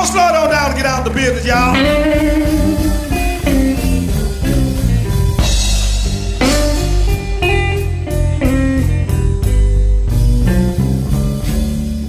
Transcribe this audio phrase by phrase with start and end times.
[0.00, 1.76] Y'all slow down to get out of the business, y'all.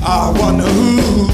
[0.04, 1.28] I wonder who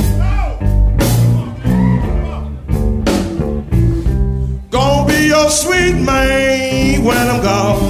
[4.71, 7.86] gonna be your sweet man when I'm gone.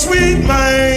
[0.00, 0.89] sweet mind.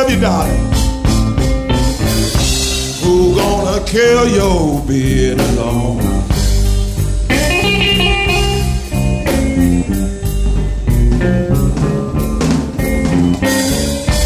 [0.00, 0.64] love you, darling.
[3.02, 5.96] Who gonna kill your bed alone?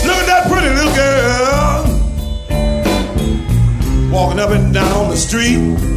[0.05, 1.84] Look at that pretty little girl
[4.12, 5.92] walking up and down the street.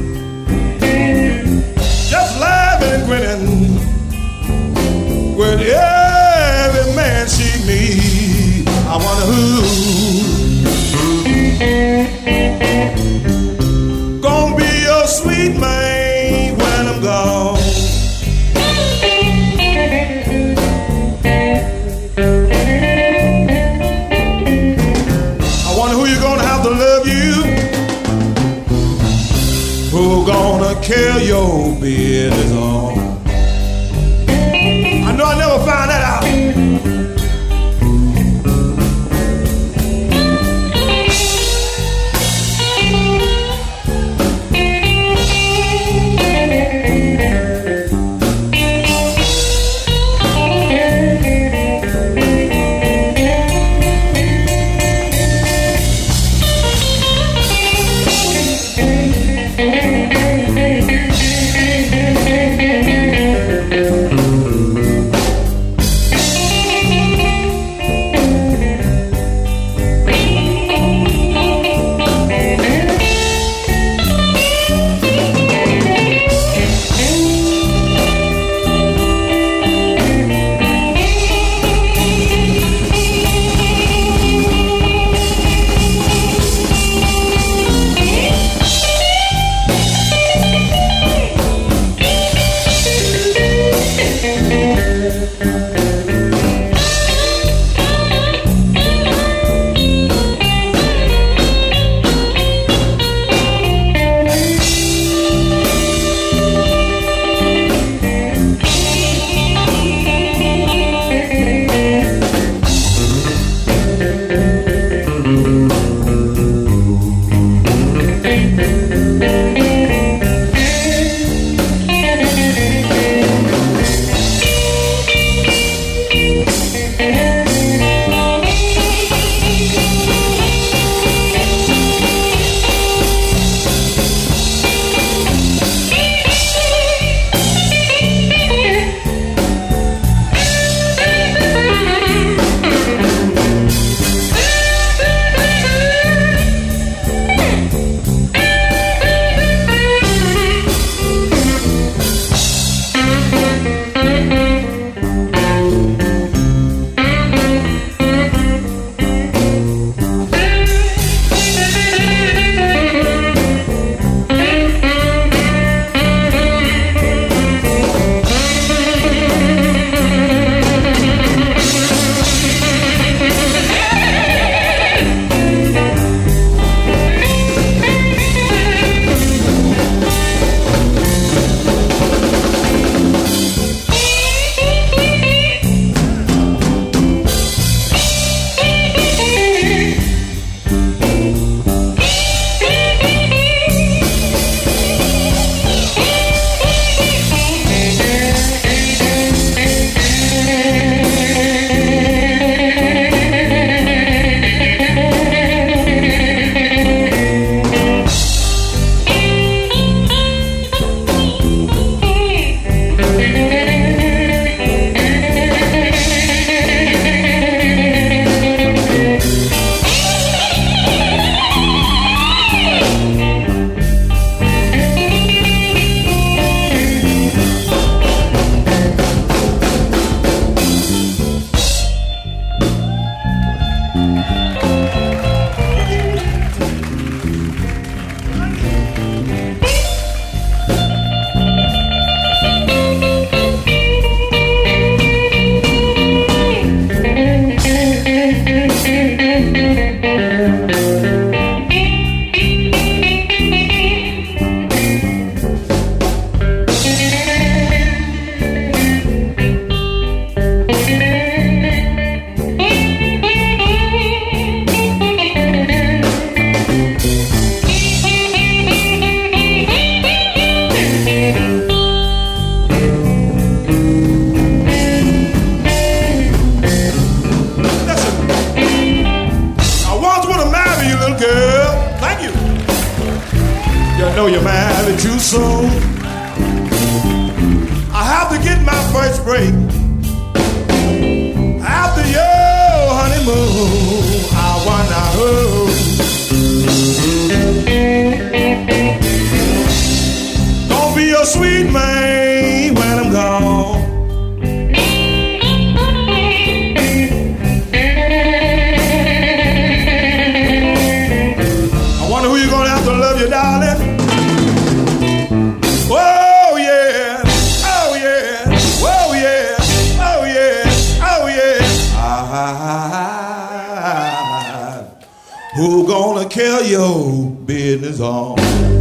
[326.76, 328.75] Your business on?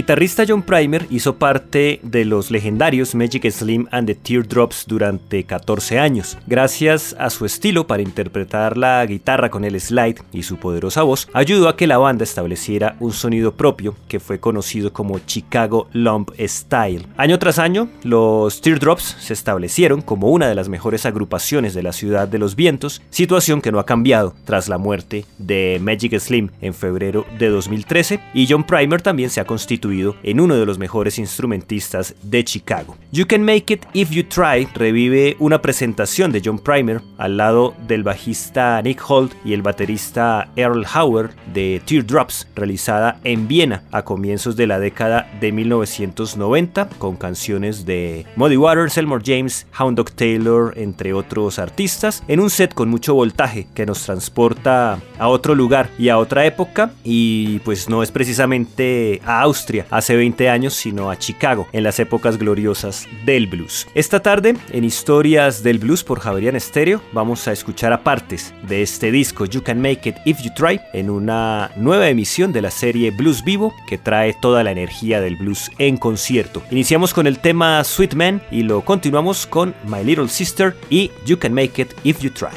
[0.00, 5.98] Guitarrista John Primer hizo parte de los legendarios Magic Slim and the Teardrops durante 14
[5.98, 6.38] años.
[6.46, 11.28] Gracias a su estilo para interpretar la guitarra con el slide y su poderosa voz,
[11.34, 16.30] ayudó a que la banda estableciera un sonido propio que fue conocido como Chicago Lump
[16.38, 17.06] Style.
[17.18, 21.92] Año tras año, los Teardrops se establecieron como una de las mejores agrupaciones de la
[21.92, 26.48] ciudad de los vientos, situación que no ha cambiado tras la muerte de Magic Slim
[26.62, 29.89] en febrero de 2013 y John Primer también se ha constituido
[30.22, 32.96] en uno de los mejores instrumentistas de Chicago.
[33.10, 37.74] You Can Make It If You Try revive una presentación de John Primer al lado
[37.88, 44.02] del bajista Nick Holt y el baterista Earl Howard de Teardrops, realizada en Viena a
[44.02, 50.12] comienzos de la década de 1990 con canciones de Muddy Waters, Elmore James, Hound Dog
[50.12, 55.54] Taylor, entre otros artistas, en un set con mucho voltaje que nos transporta a otro
[55.54, 60.74] lugar y a otra época y pues no es precisamente a Austria hace 20 años,
[60.74, 63.86] sino a Chicago en las épocas gloriosas del blues.
[63.94, 68.82] Esta tarde, en Historias del Blues por Javerian Stereo, vamos a escuchar a partes de
[68.82, 72.70] este disco You Can Make It If You Try en una nueva emisión de la
[72.70, 76.62] serie Blues Vivo que trae toda la energía del blues en concierto.
[76.70, 81.38] Iniciamos con el tema Sweet Man y lo continuamos con My Little Sister y You
[81.38, 82.48] Can Make It If You Try.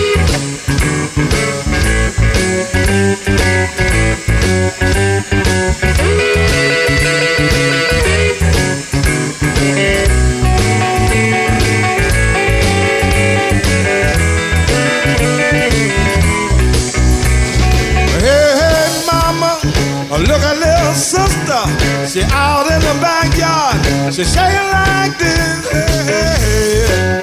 [22.12, 23.80] She out in the backyard.
[24.12, 25.64] She shaking like this.
[25.72, 27.22] Hey, hey, hey.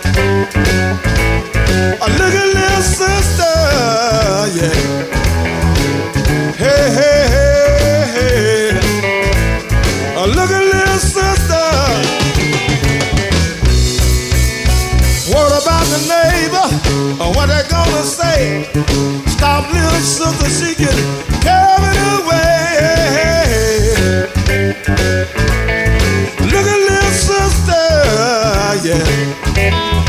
[2.18, 3.54] Look at little sister.
[4.58, 5.69] Yeah.
[6.30, 8.80] Hey, hey, hey, hey.
[10.28, 11.66] Look at little sister.
[15.34, 16.68] What about the neighbor?
[17.24, 18.64] Or what they gonna say?
[19.28, 20.96] Stop little sister, she get
[21.42, 22.70] carried away.
[26.52, 27.86] Look at little sister,
[28.88, 30.09] yeah.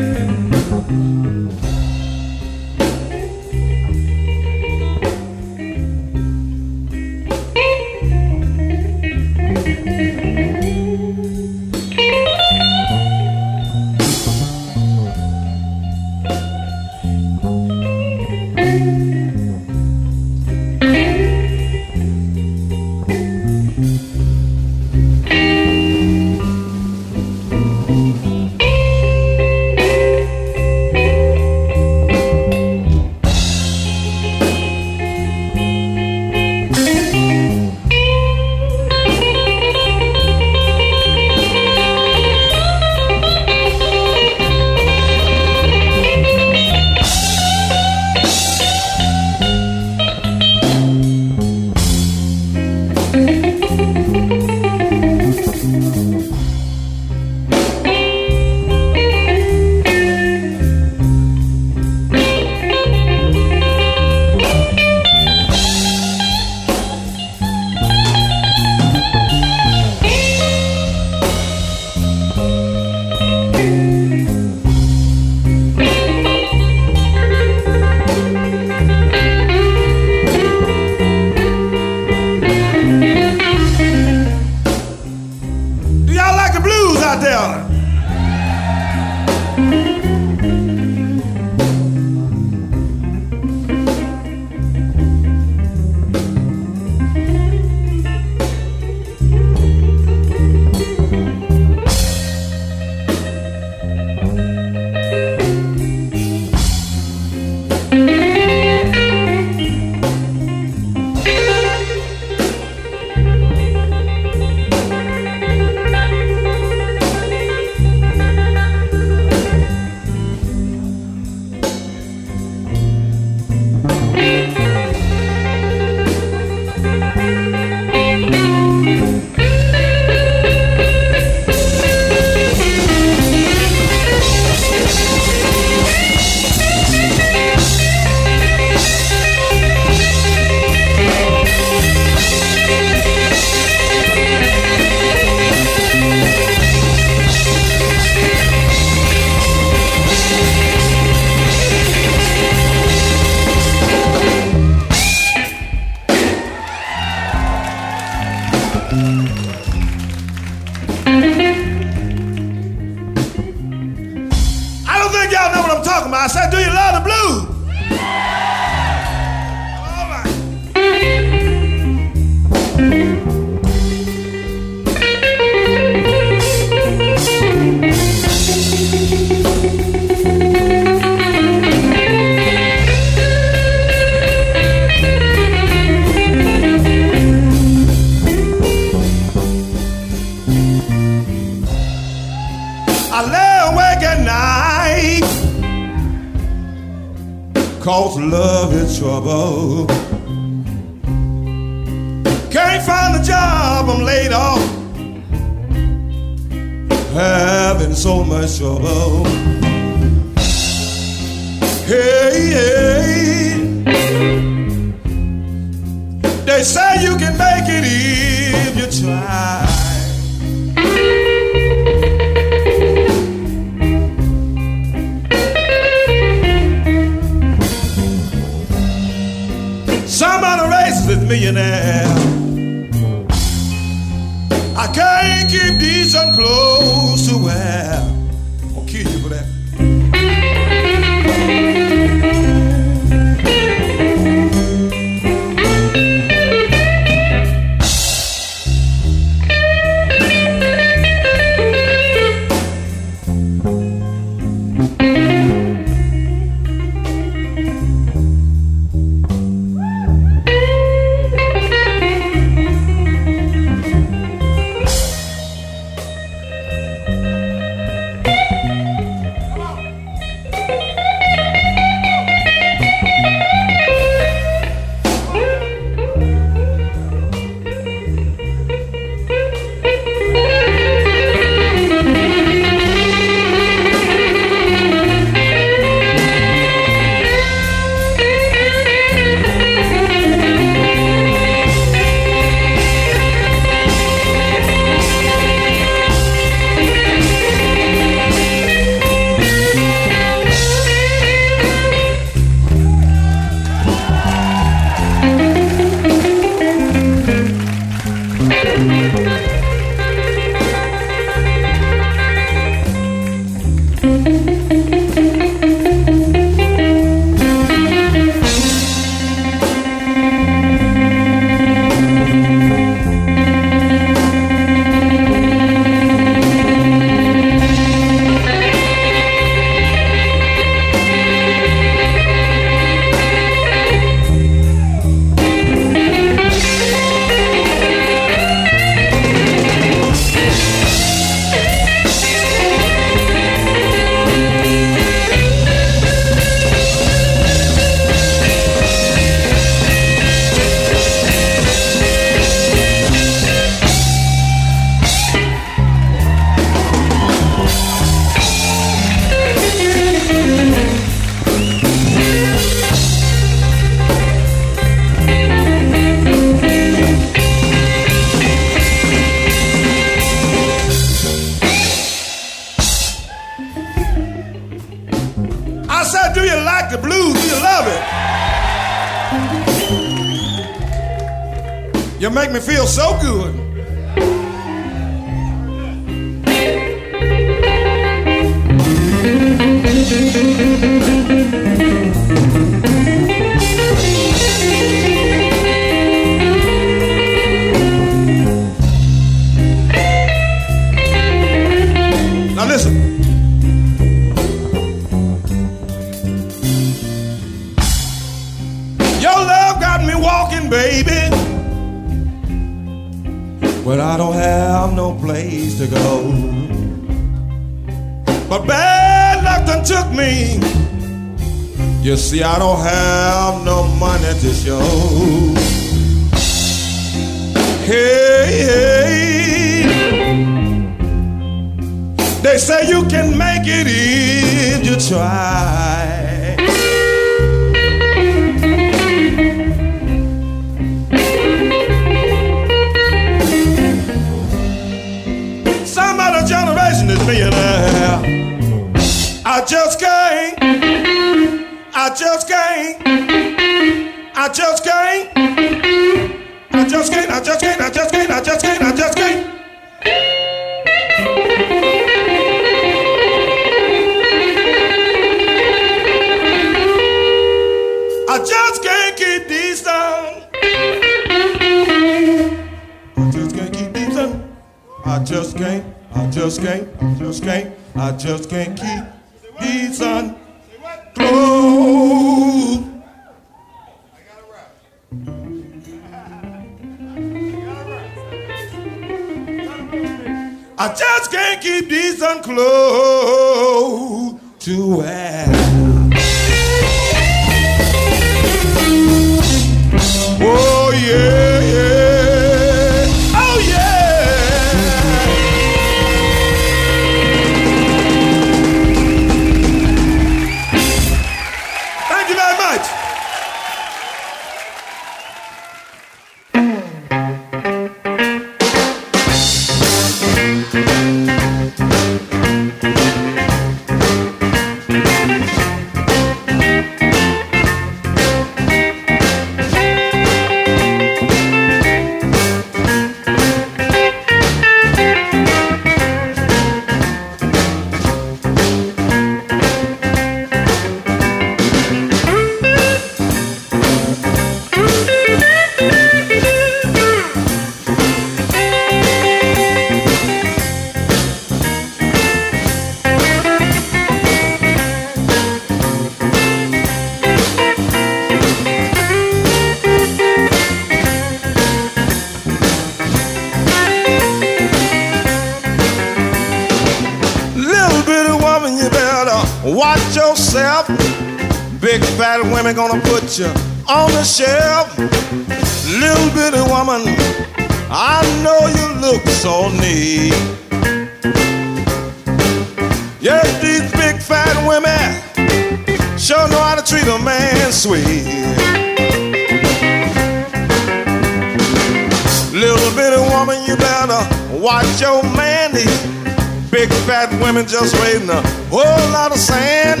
[597.52, 600.00] Women just raising a whole lot of sand.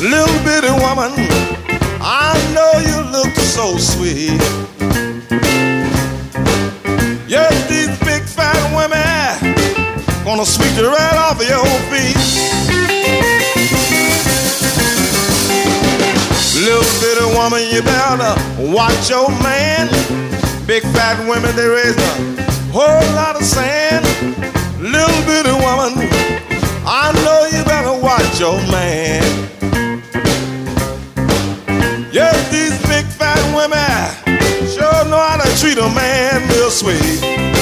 [0.00, 1.12] Little bitty woman,
[2.02, 4.40] I know you look so sweet.
[7.28, 9.54] Yes, these big fat women
[10.24, 12.18] gonna sweep you right off of your feet.
[16.58, 18.34] Little bitty woman, you better
[18.74, 19.86] watch your man.
[20.66, 22.14] Big fat women, they raise a
[22.72, 24.04] whole lot of sand.
[24.80, 26.34] Little bitty woman,
[28.34, 29.22] better your man.
[32.12, 37.53] Yes, these big fat women sure know how to treat a man real sweet.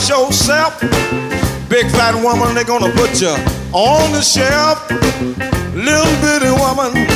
[0.00, 0.80] Watch yourself.
[1.68, 3.34] Big fat woman, they gonna put you
[3.72, 4.90] on the shelf.
[5.74, 7.06] Little bitty woman,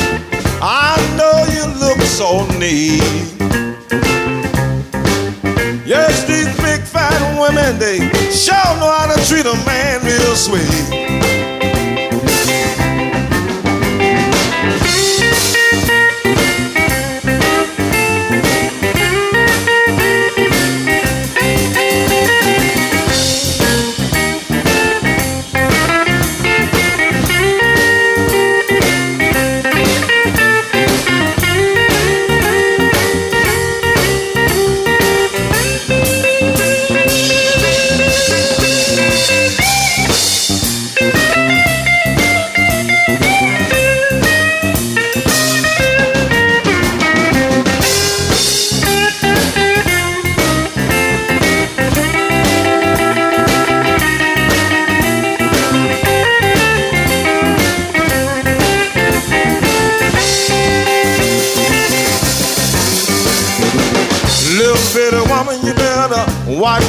[0.61, 3.01] I know you look so neat.
[5.85, 7.97] Yes, these big fat women, they
[8.31, 11.04] sure know how to treat a man real sweet.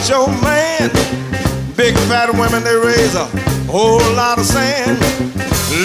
[0.04, 0.90] Your man.
[1.76, 3.24] Big fat women, they raise a
[3.66, 4.98] whole lot of sand.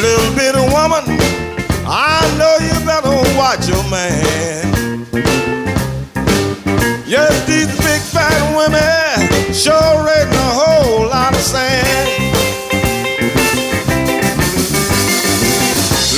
[0.04, 1.04] Little bitty woman,
[1.88, 5.08] I know you better watch your man.
[7.08, 12.10] Yes, these big fat women sure raising a whole lot of sand.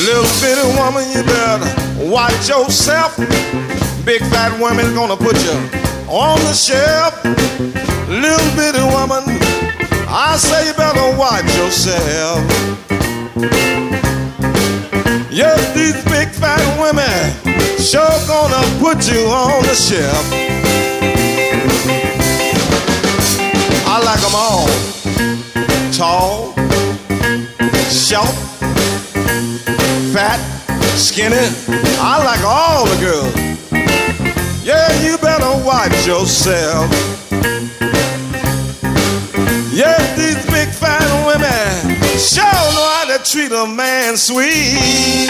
[0.05, 3.17] Little bitty woman, you better watch yourself.
[4.05, 7.23] Big fat women gonna put you on the shelf.
[8.07, 9.23] Little bitty woman,
[10.07, 12.39] I say you better watch yourself.
[15.31, 17.33] Yes, these big fat women
[17.81, 20.25] sure gonna put you on the shelf.
[23.89, 24.67] I like them all.
[25.91, 26.53] Tall,
[27.89, 28.35] short,
[30.13, 30.39] fat,
[30.95, 31.49] skinny.
[31.99, 33.52] I like all the girls.
[34.63, 36.89] Yeah, you better watch yourself.
[39.73, 45.29] Yeah, these big fat women sure know how to treat a man sweet.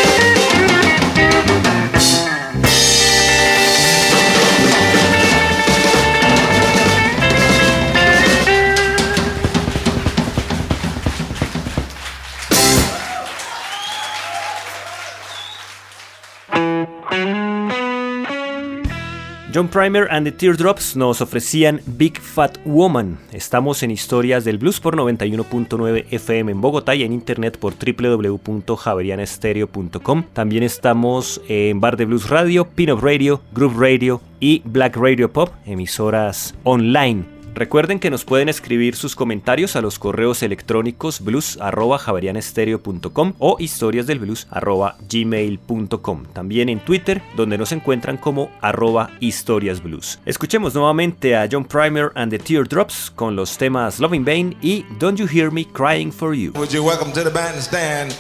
[19.54, 23.20] John Primer and the Teardrops nos ofrecían Big Fat Woman.
[23.32, 30.24] Estamos en Historias del Blues por 91.9 FM en Bogotá y en internet por www.javerianestereo.com.
[30.34, 35.52] También estamos en Bar de Blues Radio, Pin Radio, Group Radio y Black Radio Pop,
[35.68, 37.33] emisoras online.
[37.56, 46.26] Recuerden que nos pueden escribir sus comentarios a los correos electrónicos blues.javerianestereo.com o historiasdelblues.gmail.com.
[46.34, 50.20] También en Twitter, donde nos encuentran como arroba historiasblues.
[50.26, 55.20] Escuchemos nuevamente a John Primer and the Teardrops con los temas Loving Vain y Don't
[55.20, 56.54] You Hear Me Crying For You.
[56.56, 58.16] Would you welcome to the bandstand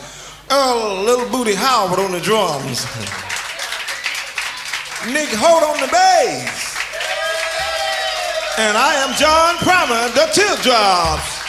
[0.51, 2.85] Earl Little Booty Howard on the drums,
[5.11, 6.72] Nick Holt on the bass.
[8.55, 11.41] And I am John Primer, the Teardrops.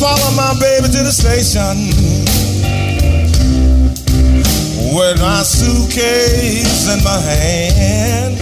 [0.00, 2.11] Follow my baby to the station
[4.94, 8.38] with my suitcase in my hand.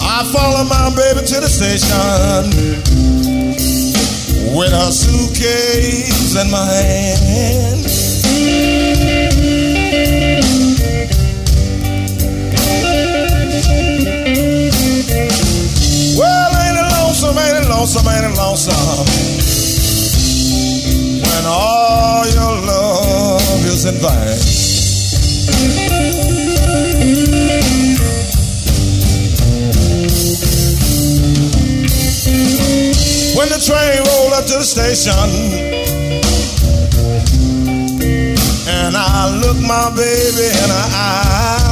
[0.00, 2.50] I follow my baby to the station
[4.54, 7.87] with her suitcase in my hand.
[17.88, 19.06] Lonesome, it lonesome?
[21.22, 24.38] When all your love is in vain.
[33.36, 35.12] When the train rolled up to the station
[38.68, 41.67] And I looked my baby in her eye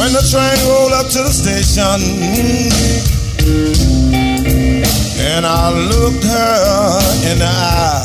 [0.00, 2.00] When the train rolled up to the station
[5.20, 8.00] And I looked her in the eye.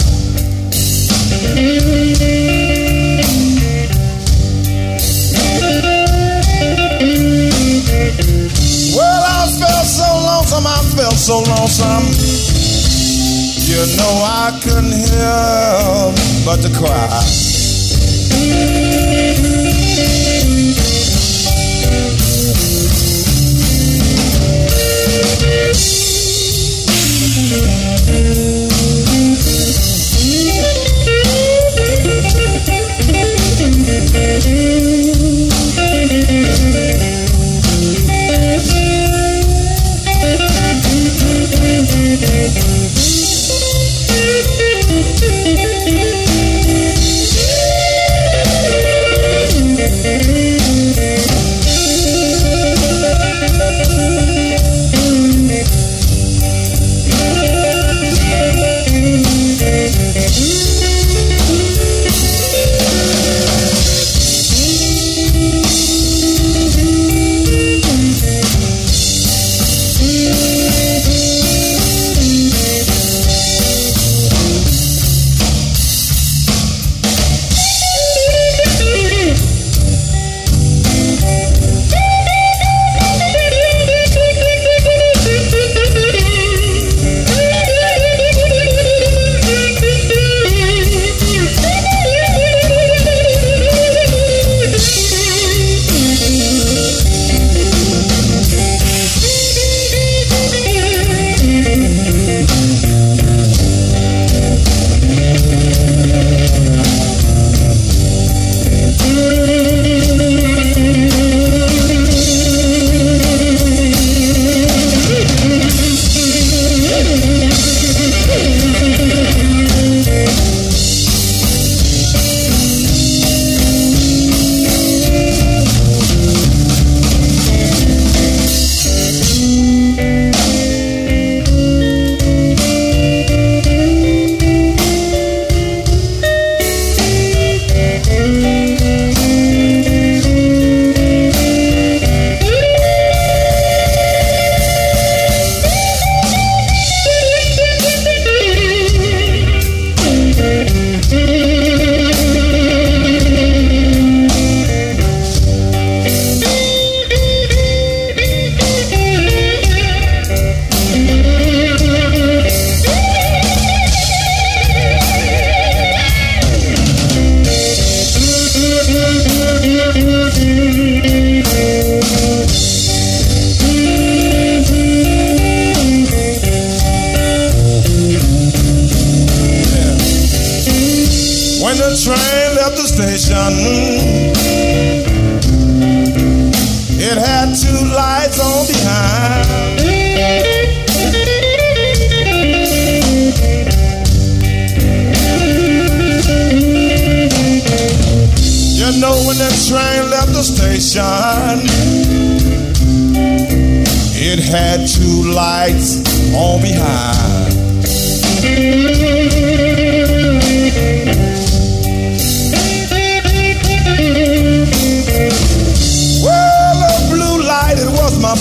[8.97, 12.11] Well, I felt so lonesome, I felt so lonesome.
[13.71, 17.45] You know I couldn't help but to cry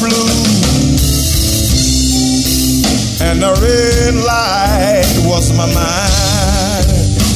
[0.01, 0.55] blue.
[3.27, 6.87] And the red light was my mind.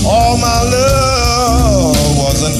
[0.06, 2.58] All my love was in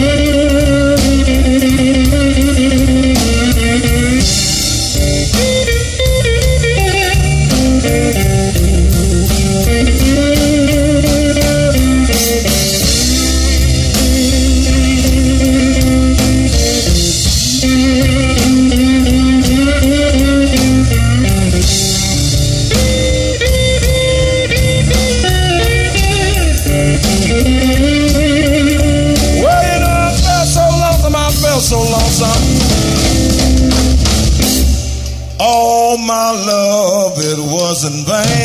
[0.00, 0.37] Well,
[37.84, 38.37] it was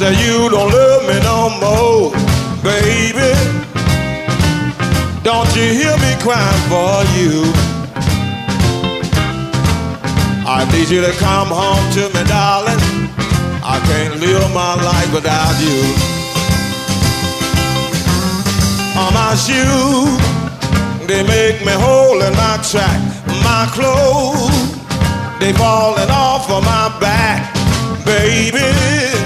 [0.00, 2.10] Say you don't love me no more,
[2.64, 3.36] baby.
[5.22, 7.44] Don't you hear me crying for you?
[10.48, 12.80] I need you to come home to me, darling.
[13.62, 15.82] I can't live my life without you.
[18.96, 20.16] On my shoes.
[21.06, 23.00] They make me whole in my track.
[23.44, 24.56] My clothes,
[25.40, 27.52] they falling off of my back,
[28.06, 29.19] baby.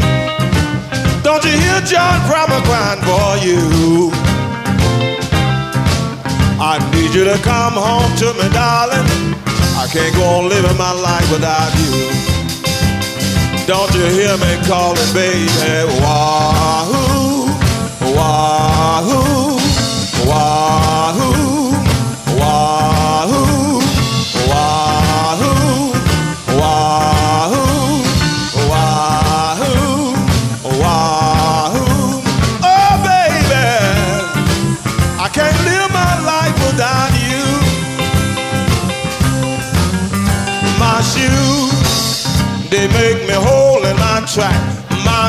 [1.85, 4.11] John Proper crying for you?
[6.59, 9.07] I need you to come home to me, darling.
[9.77, 12.09] I can't go on living my life without you.
[13.67, 15.45] Don't you hear me calling, baby?
[16.01, 17.53] Wahoo,
[18.17, 19.61] wahoo.
[20.29, 21.44] Wahoo,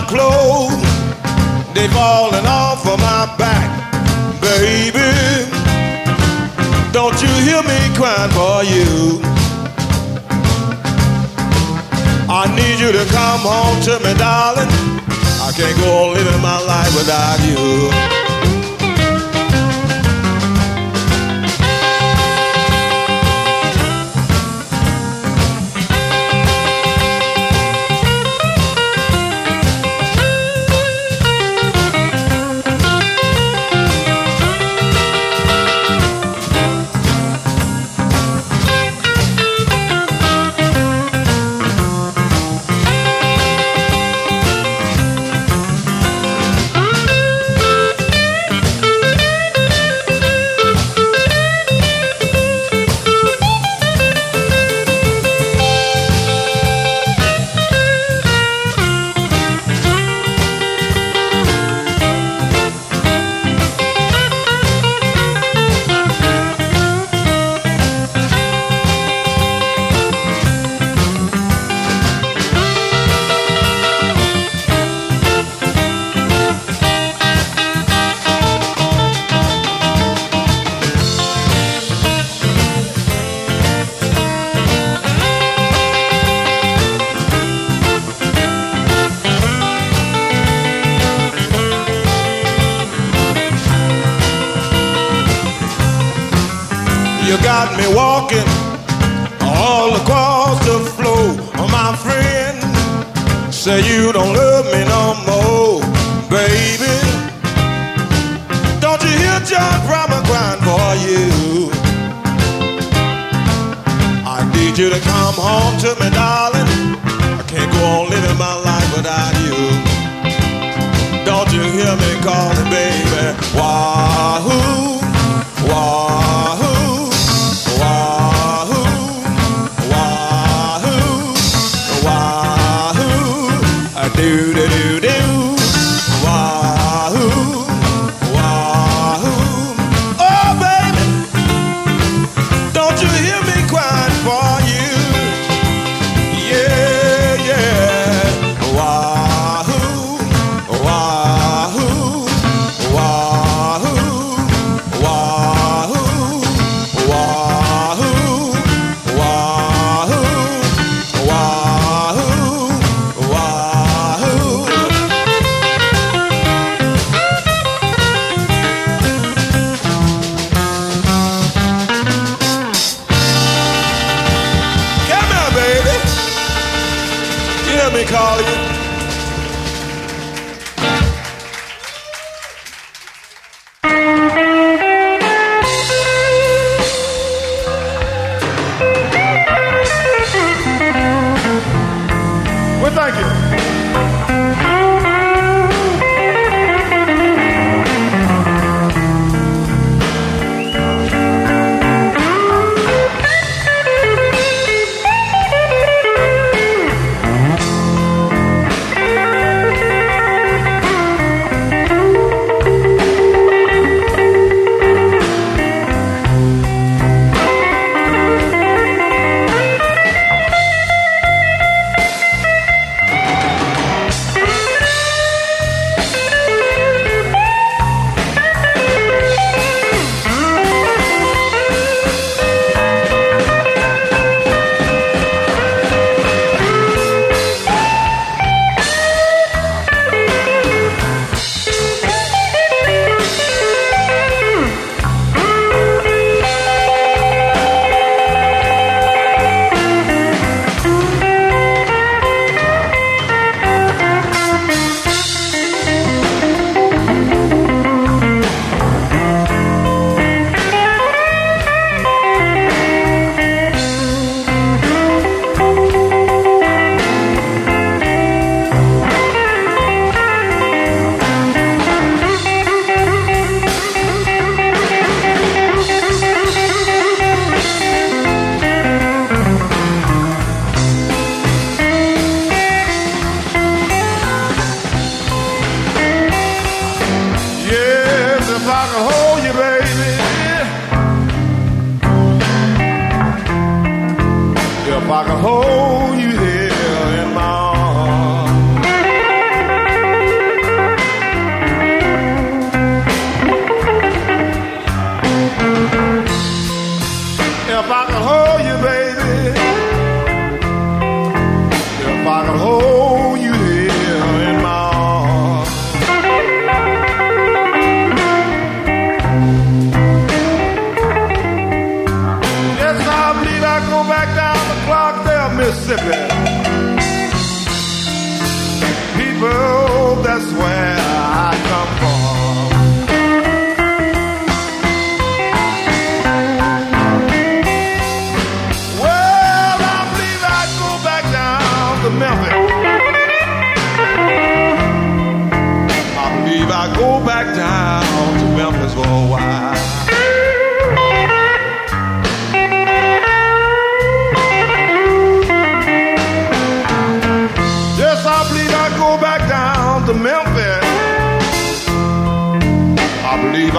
[0.08, 0.82] clothes,
[1.74, 3.70] they falling off of my back,
[4.42, 5.12] baby.
[6.92, 9.22] Don't you hear me crying for you?
[12.30, 14.70] I need you to come home to me, darling.
[15.42, 18.25] I can't go on living my life without you.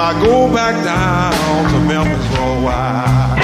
[0.08, 3.38] I go back down to Memphis for a while.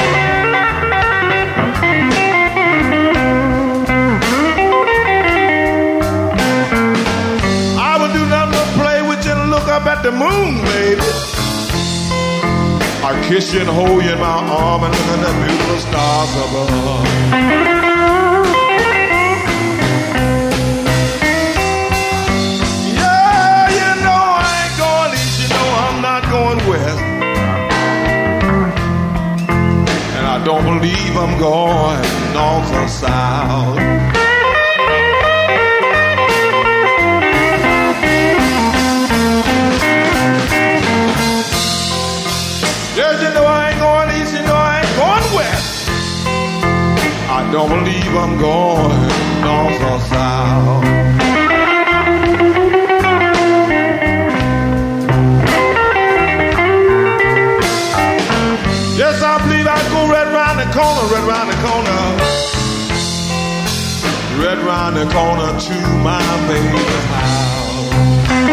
[7.81, 11.03] I would do nothing but play with you and look up at the moon, baby.
[13.03, 16.31] I kiss you and hold you in my arm and look at the beautiful stars
[16.47, 17.92] above.
[30.65, 32.03] Don't believe I'm going
[32.35, 33.77] north or south.
[42.97, 45.89] Yes, you know I ain't going east, you know I ain't going west.
[47.29, 49.09] I don't believe I'm going
[49.43, 51.22] north or south.
[60.73, 62.01] Corner, right round the corner.
[64.43, 68.53] Right round the corner to my baby's house.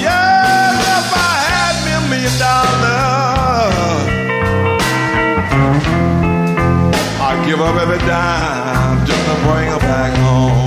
[0.00, 4.06] Yes, if I had me a million dollars,
[7.20, 10.65] I'd give up every dime just to bring her back home.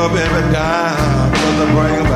[0.00, 1.32] Up every dime.
[1.34, 2.09] Just to bring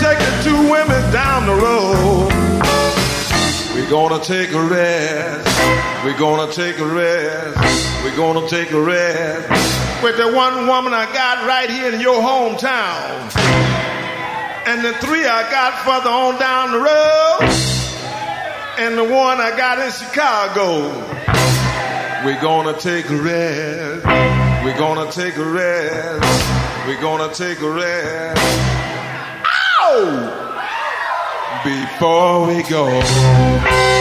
[0.00, 2.28] Take the two women down the road.
[3.74, 5.48] We're gonna take a rest.
[6.04, 7.56] We're gonna take a rest.
[8.04, 10.02] We're gonna take a rest.
[10.02, 13.30] With the one woman I got right here in your hometown.
[14.66, 17.83] and the three I got further on down the road,
[18.78, 20.88] and the one I got in Chicago.
[22.24, 24.04] We're gonna take a rest.
[24.64, 26.86] We're gonna take a rest.
[26.86, 28.40] We're gonna take a rest.
[29.80, 30.40] Ow!
[31.64, 33.93] Before we go.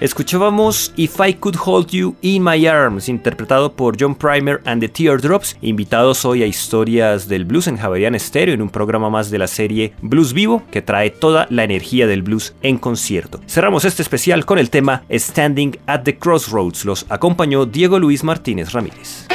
[0.00, 4.88] Escuchábamos If I Could Hold You in My Arms, interpretado por John Primer and the
[4.88, 9.38] Teardrops, invitados hoy a historias del blues en Javerian Stereo en un programa más de
[9.38, 13.40] la serie Blues Vivo que trae toda la energía del blues en concierto.
[13.48, 16.84] Cerramos este especial con el tema Standing at the Crossroads.
[16.84, 19.26] Los acompañó Diego Luis Martínez Ramírez.